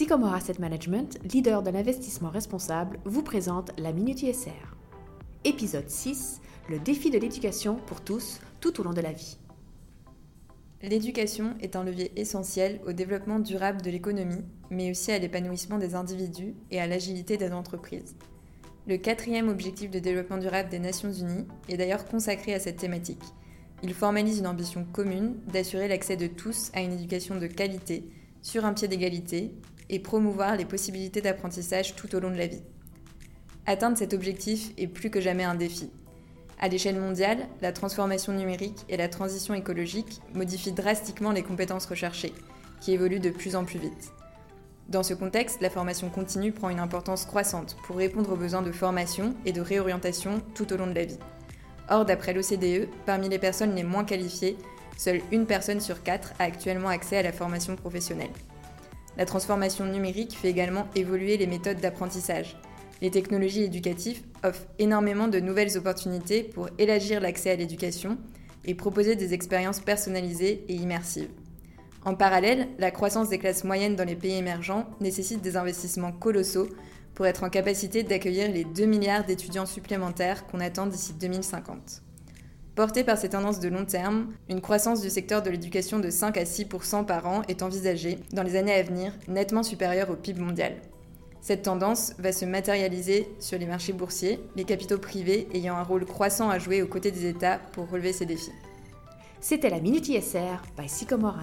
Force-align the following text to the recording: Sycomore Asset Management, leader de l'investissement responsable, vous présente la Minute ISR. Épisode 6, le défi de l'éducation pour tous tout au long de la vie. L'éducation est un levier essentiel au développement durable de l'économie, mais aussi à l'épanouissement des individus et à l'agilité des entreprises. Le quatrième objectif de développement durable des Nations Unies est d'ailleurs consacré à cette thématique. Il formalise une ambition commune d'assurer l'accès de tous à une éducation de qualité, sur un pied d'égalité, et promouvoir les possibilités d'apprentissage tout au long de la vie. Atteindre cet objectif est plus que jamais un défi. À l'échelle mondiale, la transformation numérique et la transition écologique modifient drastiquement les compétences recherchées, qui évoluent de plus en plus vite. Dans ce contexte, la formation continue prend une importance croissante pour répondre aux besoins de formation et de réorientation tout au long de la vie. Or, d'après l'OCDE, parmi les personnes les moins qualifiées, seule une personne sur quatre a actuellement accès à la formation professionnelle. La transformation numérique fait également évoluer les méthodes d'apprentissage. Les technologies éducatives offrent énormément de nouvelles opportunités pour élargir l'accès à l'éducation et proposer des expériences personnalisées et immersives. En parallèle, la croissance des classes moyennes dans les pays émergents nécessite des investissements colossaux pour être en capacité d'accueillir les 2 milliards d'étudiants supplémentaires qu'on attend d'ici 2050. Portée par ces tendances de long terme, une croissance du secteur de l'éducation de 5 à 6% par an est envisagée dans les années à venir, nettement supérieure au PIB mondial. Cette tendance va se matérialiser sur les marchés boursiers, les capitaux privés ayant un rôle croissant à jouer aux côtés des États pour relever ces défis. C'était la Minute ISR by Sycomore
Sycomore 0.00 0.32
Asset 0.32 0.54
Management, 0.58 1.18
leader 1.30 1.62
de 1.62 1.68
l'investissement 1.68 2.30
responsable, 2.30 2.98
vous 3.04 3.22
présente 3.22 3.70
la 3.76 3.92
Minute 3.92 4.22
ISR. 4.22 4.74
Épisode 5.44 5.90
6, 5.90 6.40
le 6.70 6.78
défi 6.78 7.10
de 7.10 7.18
l'éducation 7.18 7.74
pour 7.74 8.00
tous 8.00 8.40
tout 8.60 8.80
au 8.80 8.82
long 8.82 8.94
de 8.94 9.02
la 9.02 9.12
vie. 9.12 9.36
L'éducation 10.80 11.54
est 11.60 11.76
un 11.76 11.84
levier 11.84 12.18
essentiel 12.18 12.80
au 12.86 12.92
développement 12.92 13.40
durable 13.40 13.82
de 13.82 13.90
l'économie, 13.90 14.42
mais 14.70 14.90
aussi 14.90 15.12
à 15.12 15.18
l'épanouissement 15.18 15.76
des 15.76 15.94
individus 15.94 16.54
et 16.70 16.80
à 16.80 16.86
l'agilité 16.86 17.36
des 17.36 17.52
entreprises. 17.52 18.16
Le 18.86 18.96
quatrième 18.96 19.50
objectif 19.50 19.90
de 19.90 19.98
développement 19.98 20.38
durable 20.38 20.70
des 20.70 20.78
Nations 20.78 21.12
Unies 21.12 21.46
est 21.68 21.76
d'ailleurs 21.76 22.06
consacré 22.06 22.54
à 22.54 22.58
cette 22.58 22.78
thématique. 22.78 23.22
Il 23.82 23.92
formalise 23.92 24.38
une 24.38 24.46
ambition 24.46 24.86
commune 24.94 25.36
d'assurer 25.52 25.88
l'accès 25.88 26.16
de 26.16 26.26
tous 26.26 26.70
à 26.72 26.80
une 26.80 26.94
éducation 26.94 27.36
de 27.38 27.46
qualité, 27.46 28.08
sur 28.42 28.64
un 28.64 28.72
pied 28.72 28.88
d'égalité, 28.88 29.54
et 29.90 29.98
promouvoir 29.98 30.56
les 30.56 30.64
possibilités 30.64 31.20
d'apprentissage 31.20 31.96
tout 31.96 32.14
au 32.14 32.20
long 32.20 32.30
de 32.30 32.36
la 32.36 32.46
vie. 32.46 32.62
Atteindre 33.66 33.98
cet 33.98 34.14
objectif 34.14 34.70
est 34.78 34.86
plus 34.86 35.10
que 35.10 35.20
jamais 35.20 35.44
un 35.44 35.56
défi. 35.56 35.90
À 36.58 36.68
l'échelle 36.68 37.00
mondiale, 37.00 37.48
la 37.60 37.72
transformation 37.72 38.32
numérique 38.32 38.84
et 38.88 38.96
la 38.96 39.08
transition 39.08 39.54
écologique 39.54 40.20
modifient 40.34 40.72
drastiquement 40.72 41.32
les 41.32 41.42
compétences 41.42 41.86
recherchées, 41.86 42.32
qui 42.80 42.92
évoluent 42.92 43.20
de 43.20 43.30
plus 43.30 43.56
en 43.56 43.64
plus 43.64 43.78
vite. 43.78 44.12
Dans 44.88 45.02
ce 45.02 45.14
contexte, 45.14 45.60
la 45.60 45.70
formation 45.70 46.10
continue 46.10 46.52
prend 46.52 46.68
une 46.68 46.80
importance 46.80 47.24
croissante 47.24 47.76
pour 47.84 47.96
répondre 47.96 48.32
aux 48.32 48.36
besoins 48.36 48.62
de 48.62 48.72
formation 48.72 49.34
et 49.44 49.52
de 49.52 49.60
réorientation 49.60 50.42
tout 50.54 50.72
au 50.72 50.76
long 50.76 50.86
de 50.86 50.94
la 50.94 51.04
vie. 51.04 51.18
Or, 51.88 52.04
d'après 52.04 52.32
l'OCDE, 52.32 52.88
parmi 53.06 53.28
les 53.28 53.38
personnes 53.38 53.74
les 53.74 53.82
moins 53.82 54.04
qualifiées, 54.04 54.56
seule 55.00 55.22
une 55.32 55.46
personne 55.46 55.80
sur 55.80 56.02
quatre 56.02 56.34
a 56.38 56.44
actuellement 56.44 56.88
accès 56.88 57.16
à 57.16 57.22
la 57.22 57.32
formation 57.32 57.74
professionnelle. 57.74 58.30
La 59.16 59.24
transformation 59.24 59.86
numérique 59.86 60.36
fait 60.36 60.50
également 60.50 60.86
évoluer 60.94 61.38
les 61.38 61.46
méthodes 61.46 61.80
d'apprentissage. 61.80 62.56
Les 63.00 63.10
technologies 63.10 63.62
éducatives 63.62 64.22
offrent 64.44 64.66
énormément 64.78 65.26
de 65.26 65.40
nouvelles 65.40 65.78
opportunités 65.78 66.42
pour 66.42 66.68
élargir 66.78 67.20
l'accès 67.20 67.50
à 67.50 67.56
l'éducation 67.56 68.18
et 68.66 68.74
proposer 68.74 69.16
des 69.16 69.32
expériences 69.32 69.80
personnalisées 69.80 70.64
et 70.68 70.74
immersives. 70.74 71.30
En 72.04 72.14
parallèle, 72.14 72.68
la 72.78 72.90
croissance 72.90 73.30
des 73.30 73.38
classes 73.38 73.64
moyennes 73.64 73.96
dans 73.96 74.04
les 74.04 74.16
pays 74.16 74.36
émergents 74.36 74.86
nécessite 75.00 75.40
des 75.40 75.56
investissements 75.56 76.12
colossaux 76.12 76.68
pour 77.14 77.26
être 77.26 77.42
en 77.42 77.50
capacité 77.50 78.02
d'accueillir 78.02 78.50
les 78.50 78.64
2 78.64 78.84
milliards 78.84 79.24
d'étudiants 79.24 79.66
supplémentaires 79.66 80.46
qu'on 80.46 80.60
attend 80.60 80.86
d'ici 80.86 81.14
2050. 81.14 82.02
Portée 82.80 83.04
par 83.04 83.18
ces 83.18 83.28
tendances 83.28 83.60
de 83.60 83.68
long 83.68 83.84
terme, 83.84 84.32
une 84.48 84.62
croissance 84.62 85.02
du 85.02 85.10
secteur 85.10 85.42
de 85.42 85.50
l'éducation 85.50 85.98
de 85.98 86.08
5 86.08 86.38
à 86.38 86.44
6% 86.44 87.04
par 87.04 87.26
an 87.26 87.42
est 87.46 87.62
envisagée 87.62 88.18
dans 88.32 88.42
les 88.42 88.56
années 88.56 88.72
à 88.72 88.82
venir, 88.82 89.12
nettement 89.28 89.62
supérieure 89.62 90.08
au 90.08 90.14
PIB 90.14 90.40
mondial. 90.40 90.72
Cette 91.42 91.60
tendance 91.60 92.14
va 92.18 92.32
se 92.32 92.46
matérialiser 92.46 93.28
sur 93.38 93.58
les 93.58 93.66
marchés 93.66 93.92
boursiers, 93.92 94.40
les 94.56 94.64
capitaux 94.64 94.96
privés 94.96 95.46
ayant 95.52 95.76
un 95.76 95.82
rôle 95.82 96.06
croissant 96.06 96.48
à 96.48 96.58
jouer 96.58 96.80
aux 96.80 96.86
côtés 96.86 97.10
des 97.10 97.26
États 97.26 97.58
pour 97.72 97.86
relever 97.90 98.14
ces 98.14 98.24
défis. 98.24 98.50
C'était 99.42 99.68
la 99.68 99.80
Minute 99.80 100.08
ISR 100.08 100.62
by 100.78 100.88
Sycomore 100.88 101.36